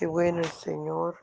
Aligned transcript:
Qué 0.00 0.06
bueno 0.06 0.38
el 0.38 0.50
Señor. 0.50 1.22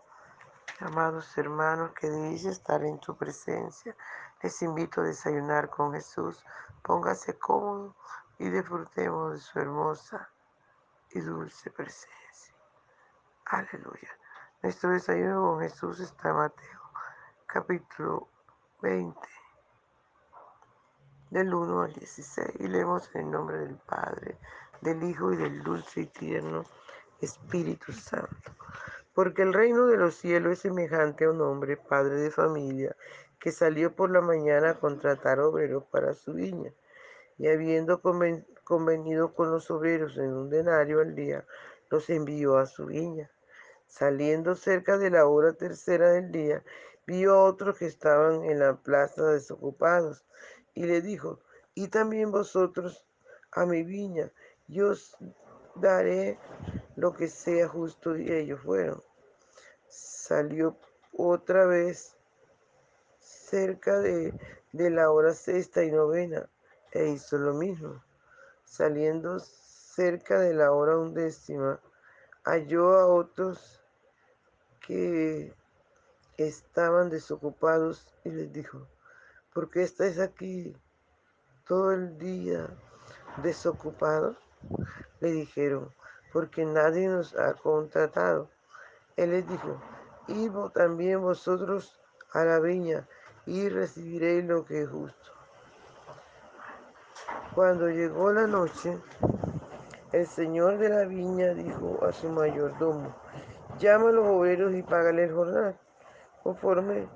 Amados 0.82 1.36
hermanos, 1.36 1.94
que 2.00 2.12
dice 2.12 2.52
estar 2.52 2.84
en 2.84 3.00
tu 3.00 3.18
presencia. 3.18 3.96
Les 4.44 4.62
invito 4.62 5.02
a 5.02 5.06
desayunar 5.06 5.72
con 5.72 5.94
Jesús. 5.94 6.46
Póngase 6.84 7.40
cómodo 7.40 7.96
y 8.38 8.52
disfrutemos 8.52 9.34
de 9.34 9.40
su 9.40 9.58
hermosa 9.58 10.30
y 11.10 11.22
dulce 11.22 11.72
presencia. 11.72 12.54
Aleluya. 13.46 14.16
Nuestro 14.62 14.92
desayuno 14.92 15.42
con 15.42 15.62
Jesús 15.62 16.00
está 16.00 16.30
en 16.30 16.36
Mateo, 16.36 16.82
capítulo 17.48 18.28
20, 18.84 19.20
del 21.32 21.52
1 21.52 21.82
al 21.82 21.94
16. 21.94 22.48
Y 22.60 22.68
leemos 22.68 23.10
en 23.16 23.22
el 23.22 23.32
nombre 23.32 23.58
del 23.58 23.78
Padre, 23.78 24.38
del 24.82 25.02
Hijo 25.02 25.34
y 25.34 25.38
del 25.38 25.64
dulce 25.64 26.02
y 26.02 26.06
tierno 26.06 26.64
Espíritu 27.22 27.92
Santo. 27.92 28.52
Porque 29.14 29.42
el 29.42 29.54
reino 29.54 29.88
de 29.88 29.98
los 29.98 30.16
cielos 30.16 30.54
es 30.54 30.60
semejante 30.60 31.26
a 31.26 31.32
un 31.32 31.42
hombre, 31.42 31.78
padre 31.78 32.16
de 32.16 32.32
familia, 32.32 32.96
que 33.40 33.52
salió 33.52 33.96
por 33.96 34.10
la 34.12 34.22
mañana 34.22 34.72
a 34.72 34.80
contratar 34.80 35.40
obreros 35.40 35.84
para 35.86 36.14
su 36.14 36.34
viña. 36.34 36.72
Y 37.38 37.48
habiendo 37.48 38.02
convenido 38.64 39.34
con 39.34 39.52
los 39.52 39.70
obreros 39.72 40.18
en 40.18 40.34
un 40.34 40.50
denario 40.50 41.02
al 41.02 41.16
día, 41.16 41.46
los 41.90 42.10
envió 42.10 42.58
a 42.58 42.66
su 42.66 42.88
viña. 42.88 43.30
Saliendo 43.88 44.56
cerca 44.56 44.98
de 44.98 45.10
la 45.10 45.26
hora 45.28 45.54
tercera 45.54 46.12
del 46.12 46.32
día, 46.32 46.64
vio 47.06 47.34
a 47.34 47.44
otros 47.44 47.78
que 47.78 47.86
estaban 47.86 48.44
en 48.44 48.60
la 48.60 48.76
plaza 48.76 49.24
desocupados, 49.24 50.26
y 50.74 50.86
le 50.86 51.02
dijo, 51.02 51.40
y 51.74 51.88
también 51.88 52.32
vosotros 52.32 53.06
a 53.52 53.66
mi 53.66 53.84
viña, 53.84 54.30
yo 54.68 54.90
os 54.90 55.16
daré 55.76 56.38
lo 56.98 57.14
que 57.14 57.28
sea 57.28 57.70
justo, 57.70 58.18
y 58.18 58.30
ellos 58.30 58.60
fueron. 58.62 59.02
Salió 59.88 60.76
otra 61.14 61.66
vez 61.66 62.18
cerca 63.20 64.00
de, 64.00 64.34
la 64.74 65.12
hora 65.12 65.34
sexta 65.34 65.84
y 65.84 65.92
novena 65.92 66.50
e 66.92 67.10
hizo 67.10 67.38
lo 67.38 67.54
mismo. 67.54 68.04
Saliendo 68.66 69.40
cerca 69.40 70.40
de 70.40 70.56
la 70.56 70.72
hora 70.72 70.98
undécima, 70.98 71.80
halló 72.44 72.98
a 72.98 73.06
otros 73.06 73.80
que 74.86 75.54
estaban 76.38 77.10
desocupados 77.10 78.08
y 78.24 78.32
les 78.32 78.52
dijo, 78.52 78.88
¿por 79.54 79.70
qué 79.70 79.84
estáis 79.84 80.20
aquí 80.20 80.76
todo 81.68 81.92
el 81.92 82.18
día 82.18 82.68
desocupados? 83.44 84.36
Le 85.20 85.32
dijeron, 85.32 85.92
porque 86.38 86.66
nadie 86.66 87.08
nos 87.08 87.36
ha 87.36 87.56
contratado. 87.56 88.48
Él 89.16 89.32
les 89.32 89.50
dijo, 89.50 89.82
id 90.28 90.52
también 90.72 91.20
vosotros 91.20 92.00
a 92.32 92.46
la 92.46 92.60
viña 92.60 93.08
y 93.48 93.68
recibiréis 93.70 94.46
lo 94.46 94.64
que 94.64 94.84
es 94.84 94.88
justo. 94.88 95.32
Cuando 97.56 97.90
llegó 97.90 98.32
la 98.32 98.46
noche, 98.46 99.00
el 100.12 100.28
señor 100.28 100.78
de 100.78 100.90
la 100.90 101.06
viña 101.06 101.56
dijo 101.56 102.06
a 102.06 102.12
su 102.12 102.30
mayordomo, 102.30 103.16
llama 103.80 104.10
a 104.10 104.12
los 104.12 104.28
obreros 104.28 104.76
y 104.76 104.84
págale 104.84 105.24
el 105.24 105.34
jornal, 105.34 105.76
conforme, 106.44 107.08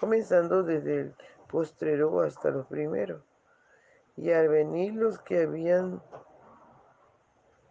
comenzando 0.00 0.64
desde 0.64 1.02
el 1.02 1.14
postrero 1.46 2.20
hasta 2.20 2.50
los 2.50 2.66
primeros. 2.66 3.22
Y 4.16 4.32
al 4.32 4.48
venir 4.48 4.94
los 4.94 5.20
que 5.20 5.42
habían 5.42 6.02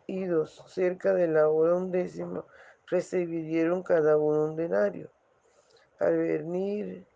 idos 0.08 0.64
cerca 0.68 1.14
de 1.14 1.28
la 1.28 1.50
hora 1.50 1.76
undécima 1.76 2.44
recibieron 2.88 3.84
cada 3.84 4.18
uno 4.18 4.46
un 4.46 4.56
denario. 4.56 5.10
Al 6.00 6.18
venir 6.18 7.08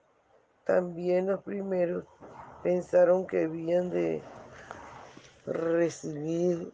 también 0.65 1.27
los 1.27 1.43
primeros 1.43 2.05
pensaron 2.63 3.27
que 3.27 3.43
habían 3.43 3.89
de 3.89 4.21
recibir, 5.45 6.73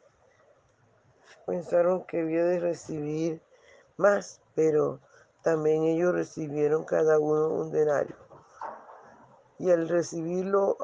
pensaron 1.46 2.04
que 2.06 2.22
había 2.22 2.46
de 2.46 2.60
recibir 2.60 3.42
más, 3.98 4.42
pero 4.54 5.00
también 5.42 5.84
ellos 5.84 6.14
recibieron 6.14 6.86
cada 6.86 7.20
uno 7.20 7.50
un 7.50 7.72
denario. 7.72 8.16
Y 9.58 9.72
al 9.72 9.88
recibirlo 9.88 10.78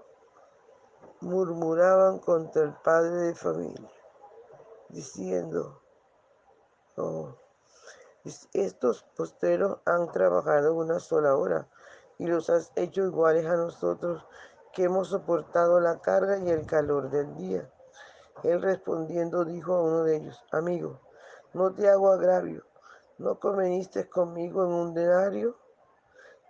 murmuraban 1.19 2.19
contra 2.19 2.63
el 2.63 2.73
padre 2.73 3.15
de 3.27 3.35
familia 3.35 4.00
diciendo, 4.91 5.81
oh, 6.97 7.35
estos 8.53 9.03
posteros 9.15 9.79
han 9.85 10.11
trabajado 10.11 10.75
una 10.75 10.99
sola 10.99 11.35
hora 11.35 11.67
y 12.17 12.27
los 12.27 12.49
has 12.49 12.71
hecho 12.75 13.03
iguales 13.03 13.45
a 13.45 13.55
nosotros 13.55 14.23
que 14.73 14.83
hemos 14.83 15.09
soportado 15.09 15.79
la 15.79 15.99
carga 15.99 16.37
y 16.37 16.49
el 16.49 16.65
calor 16.65 17.09
del 17.09 17.35
día. 17.35 17.69
Él 18.43 18.61
respondiendo 18.61 19.43
dijo 19.45 19.73
a 19.75 19.81
uno 19.81 20.03
de 20.03 20.17
ellos, 20.17 20.43
amigo, 20.51 20.99
no 21.53 21.73
te 21.73 21.89
hago 21.89 22.11
agravio, 22.11 22.63
¿no 23.17 23.39
conveniste 23.39 24.09
conmigo 24.09 24.63
en 24.63 24.71
un 24.71 24.93
denario? 24.93 25.57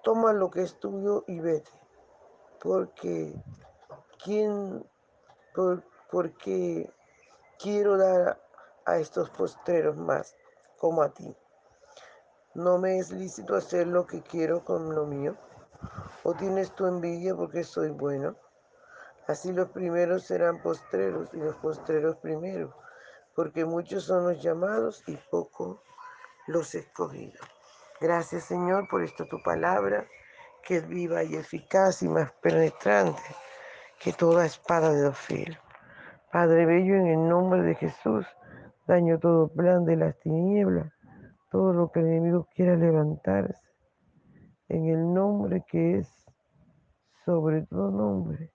Toma 0.04 0.34
lo 0.34 0.50
que 0.50 0.62
es 0.64 0.80
tuyo 0.80 1.24
y 1.28 1.40
vete, 1.40 1.72
porque 2.62 3.34
¿quién, 4.24 4.86
por, 5.54 5.84
porque 6.12 6.92
quiero 7.62 7.98
dar 7.98 8.42
a 8.86 8.98
estos 8.98 9.30
postreros 9.30 9.96
más 9.96 10.36
como 10.78 11.04
a 11.04 11.10
ti. 11.10 11.36
¿No 12.56 12.80
me 12.80 12.98
es 12.98 13.12
lícito 13.12 13.56
hacer 13.56 13.88
lo 13.88 14.08
que 14.08 14.22
quiero 14.22 14.66
con 14.66 14.96
lo 14.96 15.06
mío? 15.06 15.38
¿O 16.24 16.34
tienes 16.34 16.72
tu 16.72 16.88
envidia 16.88 17.36
porque 17.36 17.64
soy 17.64 17.92
bueno? 17.92 18.36
Así 19.28 19.52
los 19.52 19.70
primeros 19.70 20.24
serán 20.24 20.62
postreros 20.62 21.30
y 21.34 21.38
los 21.38 21.56
postreros 21.58 22.18
primeros, 22.18 22.74
porque 23.36 23.64
muchos 23.64 24.06
son 24.06 24.26
los 24.26 24.42
llamados 24.42 25.04
y 25.08 25.16
pocos 25.16 25.80
los 26.48 26.74
escogidos. 26.74 27.48
Gracias 28.00 28.46
Señor 28.46 28.90
por 28.90 29.04
esta 29.04 29.26
tu 29.26 29.42
palabra, 29.44 30.08
que 30.64 30.78
es 30.78 30.88
viva 30.88 31.24
y 31.24 31.36
eficaz 31.36 32.02
y 32.02 32.10
más 32.10 32.32
penetrante 32.42 33.22
que 34.00 34.12
toda 34.14 34.46
espada 34.46 34.92
de 34.92 35.02
dos 35.04 35.18
filos. 35.18 35.71
Padre 36.32 36.66
Bello, 36.66 36.96
en 36.96 37.08
el 37.08 37.28
nombre 37.28 37.62
de 37.62 37.76
Jesús, 37.76 38.26
daño 38.88 39.20
todo 39.20 39.50
plan 39.50 39.84
de 39.84 39.98
las 39.98 40.18
tinieblas, 40.20 40.94
todo 41.52 41.74
lo 41.74 41.92
que 41.92 42.00
el 42.00 42.08
enemigo 42.08 42.48
quiera 42.56 42.78
levantarse, 42.78 43.62
en 44.70 44.88
el 44.88 45.14
nombre 45.14 45.66
que 45.68 45.98
es 45.98 46.26
sobre 47.26 47.64
todo 47.64 47.92
nombre. 47.92 48.52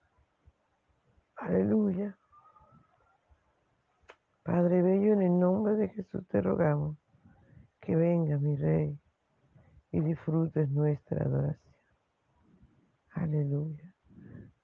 Aleluya. 1.35 2.17
Padre 4.41 4.81
Bello, 4.81 5.13
en 5.13 5.21
el 5.21 5.39
nombre 5.39 5.75
de 5.75 5.89
Jesús 5.89 6.27
te 6.29 6.41
rogamos 6.41 6.97
que 7.79 7.95
venga 7.95 8.37
mi 8.37 8.55
Rey 8.55 8.99
y 9.91 9.99
disfrutes 9.99 10.67
nuestra 10.69 11.23
adoración. 11.23 11.75
Aleluya. 13.11 13.96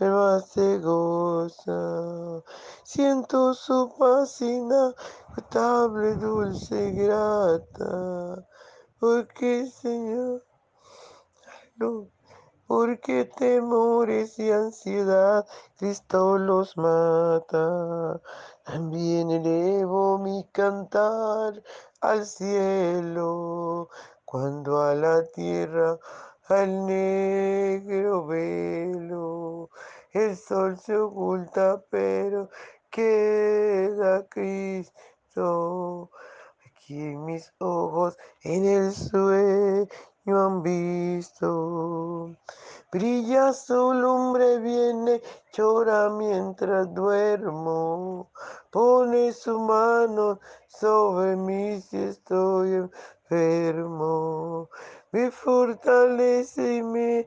el 0.00 0.10
más 0.10 0.48
se 0.48 0.78
goza. 0.78 2.42
Siento 2.82 3.54
su 3.54 3.94
paz 3.98 4.40
inagotable, 4.40 6.14
dulce 6.16 6.92
grata, 6.92 8.46
porque 8.98 9.66
Señor, 9.66 10.44
no, 11.76 12.08
porque 12.66 13.24
temores 13.24 14.38
y 14.38 14.50
ansiedad 14.50 15.46
Cristo 15.76 16.38
los 16.38 16.76
mata. 16.76 18.20
También 18.64 19.30
elevo 19.30 20.18
mi 20.18 20.44
cantar 20.52 21.62
al 22.00 22.24
cielo, 22.24 23.88
cuando 24.24 24.80
a 24.80 24.94
la 24.94 25.24
tierra 25.32 25.98
al 26.48 26.86
negro. 26.86 27.71
El 30.32 30.38
sol 30.38 30.78
se 30.78 30.96
oculta, 30.96 31.84
pero 31.90 32.48
queda 32.90 34.26
Cristo. 34.30 36.08
Aquí 36.64 36.94
mis 36.94 37.52
ojos 37.58 38.16
en 38.42 38.64
el 38.64 38.92
sueño 38.94 39.88
han 40.26 40.62
visto. 40.62 42.30
Brilla 42.90 43.52
su 43.52 43.92
lumbre, 43.92 44.58
viene, 44.60 45.20
llora 45.52 46.08
mientras 46.08 46.94
duermo. 46.94 48.30
Pone 48.70 49.34
su 49.34 49.58
mano 49.58 50.40
sobre 50.66 51.36
mí 51.36 51.78
si 51.82 51.98
estoy 51.98 52.88
enfermo. 53.28 54.70
Me 55.10 55.30
fortalece 55.30 56.76
y 56.76 56.82
me 56.82 57.26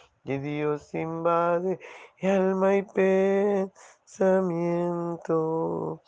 que 0.25 0.39
Dios 0.39 0.93
invade 0.93 1.79
mi 2.21 2.29
alma 2.29 2.75
y 2.75 2.83
pensamiento. 4.03 6.01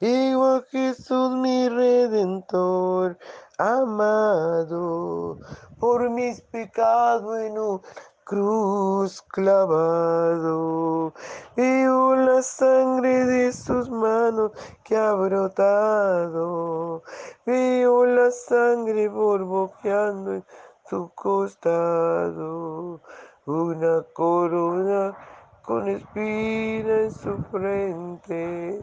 Vivo 0.00 0.46
a 0.46 0.62
Jesús 0.70 1.32
mi 1.32 1.68
redentor, 1.68 3.18
amado, 3.58 5.38
por 5.78 6.08
mis 6.08 6.40
pecados 6.40 7.38
en 7.40 7.58
un 7.58 7.82
cruz 8.24 9.20
clavado. 9.22 11.12
Veo 11.56 12.14
la 12.14 12.42
sangre 12.42 13.24
de 13.24 13.52
sus 13.52 13.90
manos 13.90 14.52
que 14.84 14.96
ha 14.96 15.12
brotado. 15.12 17.02
Veo 17.44 18.04
la 18.06 18.30
sangre 18.30 19.08
borboqueando 19.08 20.34
en 20.34 20.44
su 20.88 21.10
costado. 21.14 23.00
Una 23.48 24.04
corona 24.12 25.16
con 25.62 25.88
espina 25.88 27.00
en 27.04 27.10
su 27.10 27.38
frente. 27.50 28.78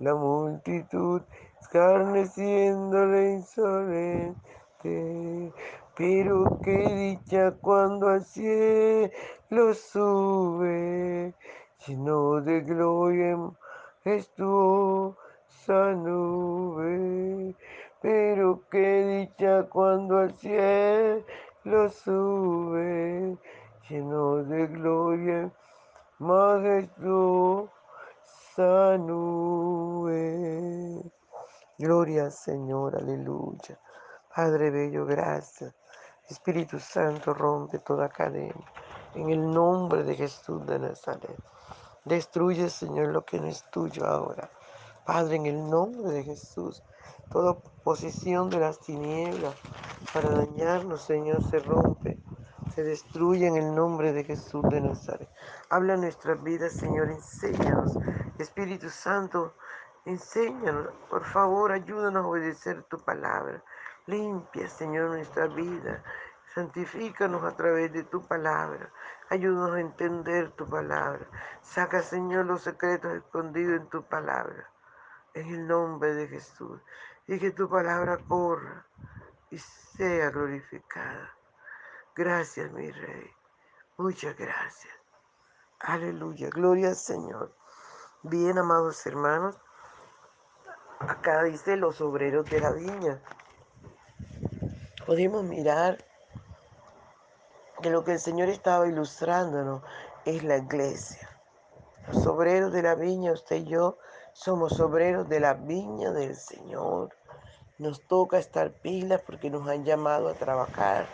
La 0.00 0.14
multitud 0.14 1.22
escarneciéndole 1.62 3.32
insolente. 3.32 4.36
Pero 5.96 6.60
qué 6.62 6.88
dicha 6.94 7.52
cuando 7.52 8.10
al 8.10 8.22
cielo 8.22 9.72
sube, 9.72 11.32
lleno 11.86 12.42
de 12.42 12.60
gloria 12.60 13.38
estuvo 14.04 15.16
esa 15.48 15.92
nube. 15.92 17.54
Pero 18.02 18.60
qué 18.70 19.26
dicha 19.26 19.62
cuando 19.70 20.18
al 20.18 20.36
cielo 20.36 21.88
sube, 21.88 23.38
lleno 23.88 24.44
de 24.44 24.66
gloria 24.68 25.52
majestuosa 26.18 27.68
nube. 28.98 31.02
Gloria 31.78 32.30
Señor, 32.30 32.96
aleluya. 32.96 33.78
Padre 34.34 34.70
Bello, 34.70 35.04
gracias. 35.04 35.74
Espíritu 36.28 36.78
Santo, 36.78 37.34
rompe 37.34 37.80
toda 37.80 38.08
cadena. 38.08 38.64
En 39.14 39.30
el 39.30 39.50
nombre 39.50 40.04
de 40.04 40.14
Jesús 40.14 40.64
de 40.66 40.78
Nazaret. 40.78 41.38
Destruye, 42.04 42.70
Señor, 42.70 43.08
lo 43.08 43.24
que 43.24 43.38
no 43.38 43.46
es 43.46 43.68
tuyo 43.70 44.06
ahora. 44.06 44.50
Padre, 45.04 45.36
en 45.36 45.46
el 45.46 45.68
nombre 45.68 46.10
de 46.10 46.24
Jesús, 46.24 46.82
toda 47.30 47.58
posición 47.84 48.50
de 48.50 48.58
las 48.58 48.80
tinieblas 48.80 49.54
para 50.12 50.30
dañarnos, 50.30 51.02
Señor, 51.02 51.42
se 51.42 51.58
rompe, 51.58 52.18
se 52.74 52.82
destruye 52.82 53.46
en 53.46 53.56
el 53.56 53.74
nombre 53.74 54.12
de 54.12 54.24
Jesús 54.24 54.62
de 54.70 54.80
Nazaret. 54.80 55.28
Habla 55.68 55.96
nuestras 55.96 56.42
vidas, 56.42 56.72
Señor, 56.72 57.10
enséñanos. 57.10 57.98
Espíritu 58.38 58.88
Santo, 58.88 59.54
enséñanos. 60.06 60.88
Por 61.10 61.24
favor, 61.24 61.72
ayúdanos 61.72 62.24
a 62.24 62.28
obedecer 62.28 62.82
tu 62.84 62.98
palabra. 62.98 63.62
Limpia, 64.06 64.68
Señor, 64.68 65.10
nuestra 65.10 65.48
vida. 65.48 66.02
Santifícanos 66.54 67.44
a 67.44 67.54
través 67.56 67.92
de 67.92 68.04
tu 68.04 68.26
palabra. 68.26 68.90
Ayúdanos 69.28 69.76
a 69.76 69.80
entender 69.80 70.50
tu 70.52 70.66
palabra. 70.66 71.26
Saca, 71.60 72.00
Señor, 72.00 72.46
los 72.46 72.62
secretos 72.62 73.12
escondidos 73.12 73.80
en 73.80 73.86
tu 73.88 74.02
palabra. 74.02 74.70
En 75.34 75.46
el 75.46 75.66
nombre 75.66 76.14
de 76.14 76.26
Jesús. 76.26 76.80
Y 77.26 77.38
que 77.38 77.50
tu 77.50 77.68
palabra 77.68 78.18
corra 78.28 78.86
y 79.50 79.58
sea 79.58 80.30
glorificada. 80.30 81.36
Gracias, 82.14 82.70
mi 82.72 82.90
Rey. 82.90 83.30
Muchas 83.96 84.36
gracias. 84.36 84.94
Aleluya. 85.80 86.48
Gloria 86.50 86.88
al 86.88 86.96
Señor. 86.96 87.54
Bien, 88.22 88.58
amados 88.58 89.04
hermanos. 89.06 89.56
Acá 91.00 91.42
dice 91.44 91.76
los 91.76 92.00
obreros 92.00 92.48
de 92.48 92.60
la 92.60 92.70
viña 92.70 93.20
podemos 95.06 95.42
mirar 95.44 95.98
que 97.82 97.90
lo 97.90 98.04
que 98.04 98.12
el 98.12 98.20
Señor 98.20 98.48
estaba 98.48 98.86
ilustrándonos 98.86 99.82
es 100.24 100.44
la 100.44 100.58
iglesia. 100.58 101.28
Los 102.08 102.26
obreros 102.26 102.72
de 102.72 102.82
la 102.82 102.94
viña, 102.94 103.32
usted 103.32 103.56
y 103.56 103.64
yo, 103.64 103.98
somos 104.32 104.78
obreros 104.80 105.28
de 105.28 105.40
la 105.40 105.54
viña 105.54 106.12
del 106.12 106.36
Señor. 106.36 107.14
Nos 107.78 108.06
toca 108.06 108.38
estar 108.38 108.72
pilas 108.72 109.20
porque 109.22 109.50
nos 109.50 109.68
han 109.68 109.84
llamado 109.84 110.28
a 110.28 110.34
trabajar, 110.34 111.06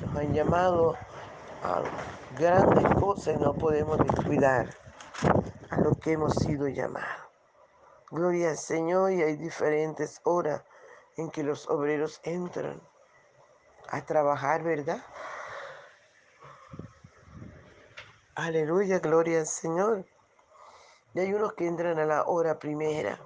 nos 0.00 0.16
han 0.16 0.32
llamado 0.32 0.96
a 1.62 1.82
grandes 2.38 2.86
cosas 3.00 3.36
y 3.36 3.42
no 3.42 3.54
podemos 3.54 3.98
descuidar 3.98 4.68
a 5.70 5.80
lo 5.80 5.94
que 5.94 6.12
hemos 6.12 6.34
sido 6.34 6.68
llamados. 6.68 7.24
Gloria 8.10 8.50
al 8.50 8.58
Señor 8.58 9.12
y 9.12 9.22
hay 9.22 9.36
diferentes 9.36 10.20
horas 10.24 10.62
en 11.16 11.30
que 11.30 11.42
los 11.42 11.68
obreros 11.68 12.20
entran 12.24 12.80
a 13.88 14.04
trabajar, 14.04 14.62
¿verdad? 14.62 15.02
Aleluya, 18.34 18.98
gloria 18.98 19.40
al 19.40 19.46
Señor. 19.46 20.06
Y 21.14 21.20
hay 21.20 21.32
unos 21.32 21.54
que 21.54 21.66
entran 21.66 21.98
a 21.98 22.04
la 22.04 22.24
hora 22.24 22.58
primera. 22.58 23.20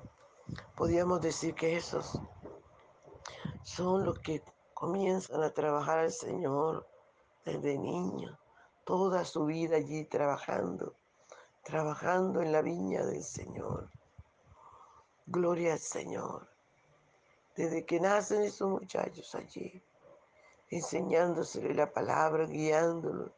Podríamos 0.76 1.20
decir 1.22 1.54
que 1.54 1.76
esos 1.76 2.20
son 3.62 4.04
los 4.04 4.18
que 4.18 4.42
comienzan 4.78 5.42
a 5.42 5.50
trabajar 5.50 5.98
al 5.98 6.12
Señor 6.12 6.86
desde 7.44 7.76
niños, 7.76 8.38
toda 8.84 9.24
su 9.24 9.44
vida 9.44 9.74
allí 9.74 10.04
trabajando, 10.04 10.94
trabajando 11.64 12.42
en 12.42 12.52
la 12.52 12.62
viña 12.62 13.04
del 13.04 13.24
Señor. 13.24 13.90
Gloria 15.26 15.72
al 15.72 15.80
Señor. 15.80 16.48
Desde 17.56 17.84
que 17.84 17.98
nacen 17.98 18.42
esos 18.42 18.70
muchachos 18.70 19.34
allí, 19.34 19.82
enseñándosele 20.70 21.74
la 21.74 21.92
palabra, 21.92 22.46
guiándolos. 22.46 23.32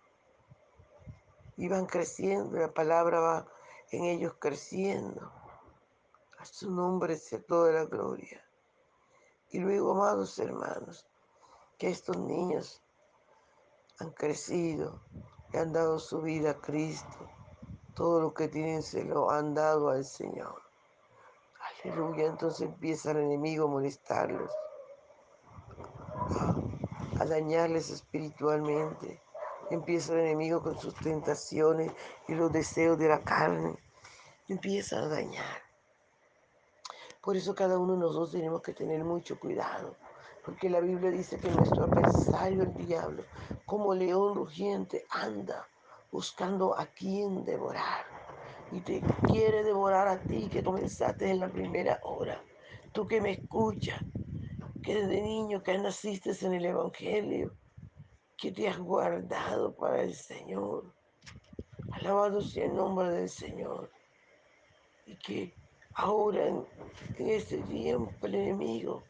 Y 1.56 1.68
van 1.68 1.86
creciendo, 1.86 2.58
la 2.58 2.74
palabra 2.74 3.18
va 3.18 3.46
en 3.92 4.04
ellos 4.04 4.34
creciendo. 4.38 5.32
A 6.38 6.44
su 6.44 6.70
nombre 6.70 7.16
sea 7.16 7.40
toda 7.40 7.72
la 7.72 7.86
gloria. 7.86 8.46
Y 9.52 9.58
luego, 9.58 9.92
amados 9.92 10.38
hermanos, 10.38 11.09
que 11.80 11.88
estos 11.88 12.18
niños 12.18 12.82
han 13.98 14.10
crecido, 14.10 15.00
le 15.50 15.60
han 15.60 15.72
dado 15.72 15.98
su 15.98 16.20
vida 16.20 16.50
a 16.50 16.60
Cristo. 16.60 17.18
Todo 17.94 18.20
lo 18.20 18.34
que 18.34 18.48
tienen 18.48 18.82
se 18.82 19.02
lo 19.02 19.30
han 19.30 19.54
dado 19.54 19.88
al 19.88 20.04
Señor. 20.04 20.60
Aleluya. 21.82 22.26
Entonces 22.26 22.68
empieza 22.68 23.12
el 23.12 23.16
enemigo 23.16 23.64
a 23.64 23.70
molestarlos 23.70 24.52
a 27.18 27.24
dañarles 27.24 27.88
espiritualmente. 27.88 29.22
Empieza 29.70 30.12
el 30.12 30.20
enemigo 30.20 30.62
con 30.62 30.78
sus 30.78 30.94
tentaciones 30.96 31.92
y 32.28 32.34
los 32.34 32.52
deseos 32.52 32.98
de 32.98 33.08
la 33.08 33.22
carne. 33.22 33.78
Empieza 34.48 34.98
a 34.98 35.08
dañar. 35.08 35.62
Por 37.22 37.36
eso 37.36 37.54
cada 37.54 37.78
uno 37.78 37.94
de 37.94 38.00
nosotros 38.00 38.32
tenemos 38.32 38.60
que 38.60 38.74
tener 38.74 39.02
mucho 39.02 39.40
cuidado. 39.40 39.96
Porque 40.50 40.68
la 40.68 40.80
Biblia 40.80 41.12
dice 41.12 41.38
que 41.38 41.48
nuestro 41.48 41.84
adversario, 41.84 42.64
el 42.64 42.74
diablo, 42.74 43.22
como 43.66 43.94
león 43.94 44.34
rugiente, 44.34 45.06
anda 45.08 45.64
buscando 46.10 46.76
a 46.76 46.86
quien 46.86 47.44
devorar. 47.44 48.04
Y 48.72 48.80
te 48.80 49.00
quiere 49.28 49.62
devorar 49.62 50.08
a 50.08 50.18
ti 50.18 50.48
que 50.50 50.64
comenzaste 50.64 51.30
en 51.30 51.38
la 51.38 51.48
primera 51.48 52.00
hora. 52.02 52.42
Tú 52.90 53.06
que 53.06 53.20
me 53.20 53.30
escuchas, 53.30 54.02
que 54.82 54.96
desde 54.96 55.22
niño 55.22 55.62
que 55.62 55.78
naciste 55.78 56.32
en 56.44 56.54
el 56.54 56.64
Evangelio, 56.64 57.54
que 58.36 58.50
te 58.50 58.68
has 58.68 58.78
guardado 58.78 59.72
para 59.76 60.02
el 60.02 60.14
Señor. 60.14 60.92
Alabado 61.92 62.42
sea 62.42 62.64
el 62.64 62.74
nombre 62.74 63.08
del 63.08 63.28
Señor. 63.28 63.88
Y 65.06 65.14
que 65.14 65.54
ahora 65.94 66.48
en, 66.48 66.66
este 67.18 67.58
tiempo 67.58 68.10
el 68.26 68.34
enemigo 68.34 69.04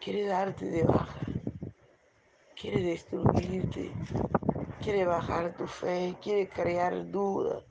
quiere 0.00 0.26
darte 0.26 0.66
de 0.66 0.84
baja, 0.84 1.20
quiere 2.54 2.82
destruirte, 2.82 3.92
quiere 4.80 5.04
bajar 5.04 5.54
tu 5.56 5.66
fe, 5.66 6.16
quiere 6.22 6.48
crear 6.48 7.10
duda, 7.10 7.62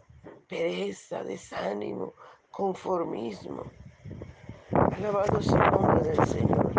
pereza, 0.47 1.23
desánimo, 1.23 2.13
conformismo. 2.51 3.63
Alabado 4.71 5.41
sea 5.41 5.63
el 5.63 5.71
nombre 5.71 6.09
del 6.09 6.27
Señor. 6.27 6.71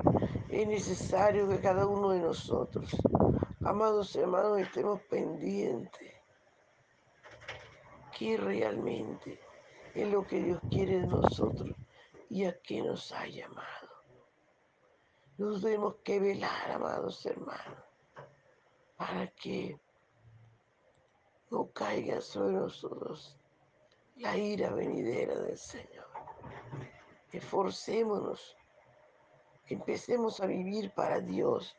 Es 0.49 0.67
necesario 0.67 1.49
que 1.49 1.61
cada 1.61 1.87
uno 1.87 2.11
de 2.11 2.21
nosotros, 2.21 2.97
amados 3.64 4.14
hermanos, 4.17 4.59
estemos 4.59 5.00
pendientes 5.02 6.12
que 8.19 8.37
realmente 8.37 9.38
es 9.95 10.09
lo 10.11 10.26
que 10.26 10.43
Dios 10.43 10.61
quiere 10.71 11.00
de 11.00 11.07
nosotros 11.07 11.71
y 12.28 12.45
a 12.45 12.59
qué 12.61 12.83
nos 12.83 13.12
ha 13.12 13.26
llamado. 13.26 13.88
Nos 15.38 15.62
tenemos 15.62 15.95
que 16.02 16.18
velar, 16.18 16.73
amados 16.73 17.25
hermanos, 17.25 17.78
para 18.97 19.28
que 19.28 19.80
no 21.49 21.71
caiga 21.71 22.21
sobre 22.21 22.57
nosotros 22.57 23.38
la 24.16 24.37
ira 24.37 24.71
venidera 24.71 25.38
del 25.38 25.57
Señor. 25.57 26.09
Esforcémonos, 27.30 28.57
empecemos 29.66 30.40
a 30.40 30.47
vivir 30.47 30.92
para 30.92 31.21
Dios, 31.21 31.76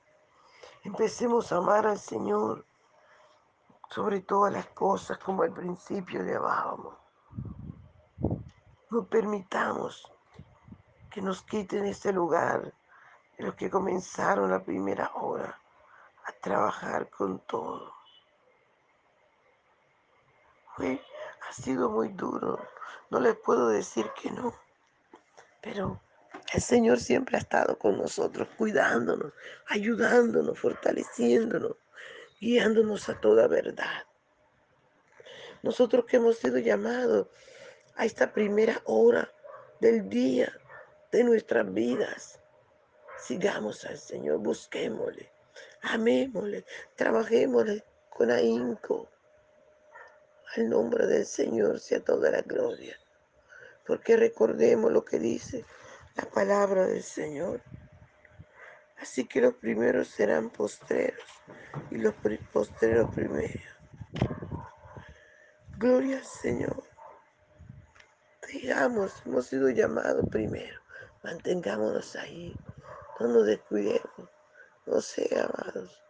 empecemos 0.85 1.51
a 1.51 1.57
amar 1.57 1.85
al 1.85 1.99
Señor 1.99 2.65
sobre 3.89 4.21
todas 4.21 4.53
las 4.53 4.67
cosas 4.67 5.17
como 5.17 5.43
al 5.43 5.51
principio 5.51 6.23
le 6.23 6.35
amábamos. 6.37 6.95
No 8.89 9.05
permitamos 9.05 10.09
que 11.11 11.21
nos 11.21 11.43
quiten 11.43 11.83
este 11.83 12.13
lugar 12.13 12.73
los 13.39 13.55
que 13.55 13.69
comenzaron 13.69 14.51
la 14.51 14.63
primera 14.63 15.11
hora 15.15 15.59
a 16.25 16.31
trabajar 16.33 17.09
con 17.09 17.39
todo. 17.39 17.93
Fue, 20.75 21.01
ha 21.47 21.53
sido 21.53 21.89
muy 21.89 22.09
duro, 22.09 22.59
no 23.09 23.19
les 23.19 23.35
puedo 23.37 23.69
decir 23.69 24.11
que 24.21 24.29
no, 24.29 24.53
pero 25.61 26.01
el 26.53 26.61
Señor 26.61 26.99
siempre 26.99 27.37
ha 27.37 27.39
estado 27.39 27.77
con 27.77 27.97
nosotros, 27.97 28.47
cuidándonos, 28.57 29.33
ayudándonos, 29.67 30.59
fortaleciéndonos, 30.59 31.77
guiándonos 32.41 33.07
a 33.07 33.19
toda 33.19 33.47
verdad. 33.47 34.05
Nosotros 35.61 36.05
que 36.05 36.17
hemos 36.17 36.37
sido 36.37 36.57
llamados 36.57 37.27
a 37.95 38.05
esta 38.05 38.33
primera 38.33 38.81
hora 38.85 39.31
del 39.79 40.09
día 40.09 40.51
de 41.11 41.23
nuestras 41.23 41.73
vidas, 41.73 42.38
sigamos 43.21 43.85
al 43.85 43.97
Señor, 43.97 44.39
busquémosle, 44.39 45.31
amémosle, 45.81 46.65
trabajémosle 46.95 47.83
con 48.09 48.31
ahínco. 48.31 49.09
Al 50.55 50.69
nombre 50.69 51.05
del 51.05 51.25
Señor 51.25 51.79
sea 51.79 51.99
toda 52.03 52.31
la 52.31 52.41
gloria, 52.41 52.97
porque 53.85 54.17
recordemos 54.17 54.91
lo 54.91 55.05
que 55.05 55.19
dice 55.19 55.63
la 56.15 56.25
palabra 56.29 56.87
del 56.87 57.03
Señor. 57.03 57.61
Así 58.97 59.25
que 59.25 59.41
los 59.41 59.53
primeros 59.53 60.09
serán 60.09 60.49
postreros 60.49 61.23
y 61.89 61.97
los 61.97 62.13
postreros 62.51 63.13
primeros. 63.13 63.63
Gloria 65.77 66.17
al 66.17 66.25
Señor. 66.25 66.83
Digamos, 68.51 69.13
hemos 69.25 69.45
sido 69.45 69.69
llamados 69.69 70.25
primero. 70.29 70.81
Mantengámonos 71.23 72.15
ahí. 72.15 72.53
No 73.19 73.27
nos 73.27 73.45
descuidemos. 73.45 74.29
No 74.85 75.01
sea, 75.01 75.45
amados, 75.45 76.01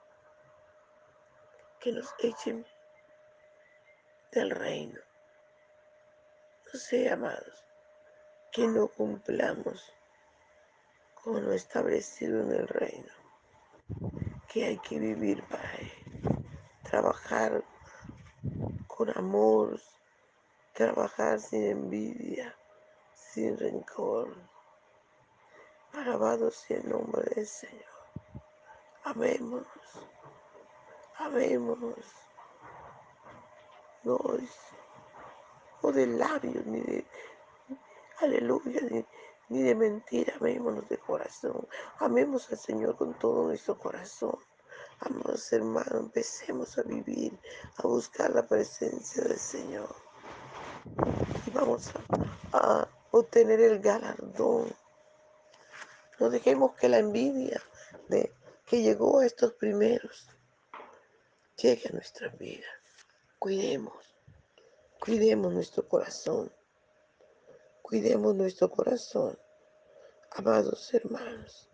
que 1.79 1.91
nos 1.91 2.13
echen 2.19 2.65
del 4.31 4.51
reino. 4.51 4.99
No 6.71 6.79
sea, 6.79 7.13
amados, 7.13 7.65
que 8.51 8.67
no 8.67 8.87
cumplamos 8.87 9.91
con 11.15 11.43
lo 11.43 11.51
establecido 11.51 12.41
en 12.41 12.51
el 12.51 12.67
reino. 12.67 13.11
Que 14.47 14.65
hay 14.65 14.77
que 14.77 14.99
vivir 14.99 15.43
para 15.47 15.75
Él. 15.75 15.91
Trabajar 16.83 17.63
con 18.87 19.09
amor, 19.17 19.81
trabajar 20.73 21.39
sin 21.39 21.65
envidia, 21.65 22.55
sin 23.13 23.57
rencor. 23.57 24.48
Alabado 25.93 26.51
sea 26.51 26.77
el 26.77 26.89
nombre 26.89 27.23
del 27.35 27.47
Señor. 27.47 27.85
Amémonos, 29.03 29.67
amémonos. 31.17 32.05
No, 34.03 34.19
no 35.81 35.91
de 35.91 36.07
labios, 36.07 36.65
ni 36.65 36.79
de 36.81 37.05
aleluya, 38.19 38.81
ni, 39.49 39.61
de 39.61 39.75
mentira. 39.75 40.33
Amémonos 40.39 40.87
de 40.89 40.97
corazón. 40.97 41.67
Amemos 41.97 42.51
al 42.51 42.59
Señor 42.59 42.95
con 42.95 43.13
todo 43.17 43.45
nuestro 43.45 43.77
corazón. 43.77 44.37
Amados 45.01 45.51
hermanos, 45.53 45.93
empecemos 45.95 46.77
a 46.77 46.83
vivir, 46.83 47.37
a 47.77 47.83
buscar 47.83 48.31
la 48.31 48.45
presencia 48.45 49.23
del 49.23 49.37
Señor. 49.39 49.95
Y 51.45 51.51
vamos 51.51 51.91
a 52.53 52.87
obtener 53.11 53.61
el 53.61 53.79
galardón. 53.79 54.67
No 56.19 56.29
dejemos 56.29 56.75
que 56.75 56.89
la 56.89 56.99
envidia 56.99 57.61
de 58.07 58.33
que 58.65 58.81
llegó 58.81 59.19
a 59.19 59.25
estos 59.25 59.53
primeros 59.53 60.27
llegue 61.55 61.89
a 61.89 61.93
nuestra 61.93 62.29
vida. 62.29 62.67
Cuidemos, 63.37 64.15
cuidemos 64.99 65.53
nuestro 65.53 65.87
corazón. 65.87 66.51
Cuidemos 67.81 68.35
nuestro 68.35 68.69
corazón, 68.69 69.39
amados 70.33 70.93
hermanos. 70.93 71.67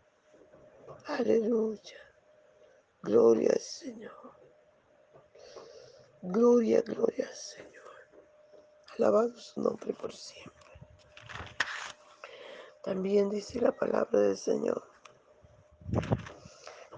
Aleluya. 1.07 1.99
Gloria 3.01 3.51
al 3.51 3.59
Señor. 3.59 4.39
Gloria, 6.21 6.81
gloria 6.81 7.27
al 7.27 7.35
Señor. 7.35 7.91
Alabado 8.97 9.37
su 9.37 9.59
nombre 9.59 9.93
por 9.93 10.13
siempre. 10.13 10.54
También 12.85 13.31
dice 13.31 13.59
la 13.59 13.71
palabra 13.71 14.19
del 14.19 14.37
Señor 14.37 14.83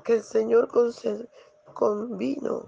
que 0.03 0.15
el 0.15 0.23
Señor 0.23 0.67
convino, 1.73 2.67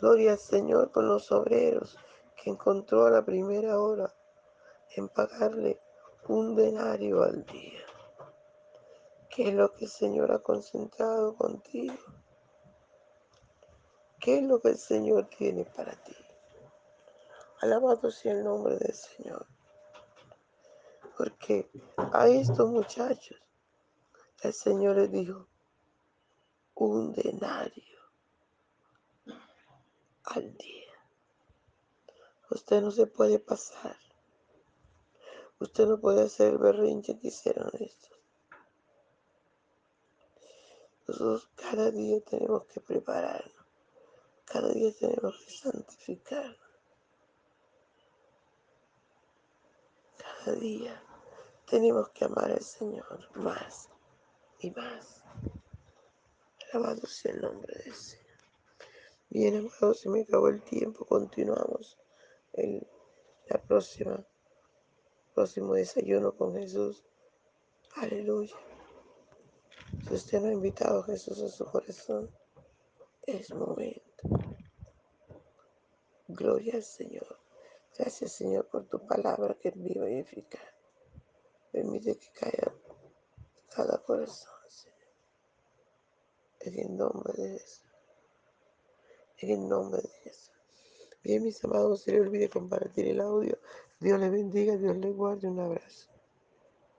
gloria 0.00 0.32
al 0.32 0.38
Señor, 0.38 0.90
con 0.90 1.06
los 1.06 1.30
obreros 1.32 1.98
que 2.34 2.48
encontró 2.48 3.04
a 3.04 3.10
la 3.10 3.26
primera 3.26 3.78
hora 3.78 4.10
en 4.96 5.10
pagarle 5.10 5.78
un 6.28 6.56
denario 6.56 7.22
al 7.22 7.44
día. 7.44 7.84
¿Qué 9.28 9.48
es 9.48 9.54
lo 9.54 9.70
que 9.74 9.84
el 9.84 9.90
Señor 9.90 10.32
ha 10.32 10.38
concentrado 10.38 11.36
contigo? 11.36 11.94
¿Qué 14.18 14.38
es 14.38 14.44
lo 14.44 14.62
que 14.62 14.68
el 14.70 14.78
Señor 14.78 15.28
tiene 15.28 15.66
para 15.66 15.92
ti? 15.92 16.16
Alabado 17.60 18.10
sea 18.10 18.32
el 18.32 18.44
nombre 18.44 18.78
del 18.78 18.94
Señor. 18.94 19.46
Porque 21.16 21.70
a 22.12 22.28
estos 22.28 22.70
muchachos 22.70 23.40
el 24.42 24.52
Señor 24.52 24.96
les 24.96 25.10
dijo 25.10 25.48
un 26.74 27.12
denario 27.14 27.98
al 30.24 30.56
día. 30.58 30.92
Usted 32.50 32.82
no 32.82 32.90
se 32.90 33.06
puede 33.06 33.38
pasar. 33.38 33.96
Usted 35.58 35.86
no 35.86 35.98
puede 35.98 36.24
hacer 36.24 36.52
el 36.52 36.58
berrinche 36.58 37.18
que 37.18 37.28
hicieron 37.28 37.70
estos. 37.80 38.12
Nosotros 41.08 41.48
cada 41.54 41.90
día 41.90 42.20
tenemos 42.20 42.64
que 42.66 42.80
prepararnos, 42.80 43.64
cada 44.44 44.68
día 44.70 44.92
tenemos 44.92 45.38
que 45.44 45.52
santificarnos, 45.52 46.58
cada 50.18 50.56
día 50.56 51.05
tenemos 51.66 52.10
que 52.10 52.24
amar 52.24 52.50
al 52.50 52.62
Señor 52.62 53.28
más 53.36 53.88
y 54.60 54.70
más. 54.70 55.22
Alabado 56.72 57.06
sea 57.06 57.32
el 57.32 57.40
nombre 57.40 57.74
del 57.84 57.94
Señor. 57.94 58.26
Bien, 59.30 59.56
amados, 59.56 60.00
se 60.00 60.08
me 60.08 60.22
acabó 60.22 60.48
el 60.48 60.62
tiempo. 60.62 61.04
Continuamos 61.04 61.98
el 62.52 62.86
la 63.48 63.62
próxima, 63.62 64.26
próximo 65.34 65.74
desayuno 65.74 66.36
con 66.36 66.54
Jesús. 66.54 67.04
Aleluya. 67.94 68.56
Si 70.08 70.14
usted 70.14 70.40
no 70.40 70.48
ha 70.48 70.52
invitado 70.52 71.00
a 71.00 71.04
Jesús 71.04 71.40
a 71.42 71.48
su 71.48 71.64
corazón, 71.64 72.30
es 73.24 73.54
momento. 73.54 74.02
Gloria 76.28 76.74
al 76.74 76.82
Señor. 76.82 77.38
Gracias, 77.96 78.32
Señor, 78.32 78.66
por 78.66 78.86
tu 78.88 79.06
palabra 79.06 79.54
que 79.54 79.68
es 79.68 79.76
viva 79.76 80.10
y 80.10 80.18
eficaz. 80.18 80.75
Permite 81.76 82.16
que 82.16 82.30
caiga 82.32 82.72
cada 83.68 84.02
corazón, 84.02 84.48
Señor. 84.66 84.96
En 86.60 86.78
el 86.78 86.96
nombre 86.96 87.34
de 87.36 87.58
Jesús. 87.58 87.84
En 89.36 89.50
el 89.50 89.68
nombre 89.68 90.00
de 90.00 90.08
Jesús. 90.08 90.54
Bien, 91.22 91.42
mis 91.42 91.62
amados, 91.64 92.00
se 92.00 92.12
le 92.12 92.22
olvide 92.22 92.48
compartir 92.48 93.08
el 93.08 93.20
audio. 93.20 93.58
Dios 94.00 94.18
les 94.18 94.32
bendiga, 94.32 94.74
Dios 94.78 94.96
les 94.96 95.14
guarde. 95.14 95.48
Un 95.48 95.60
abrazo. 95.60 96.08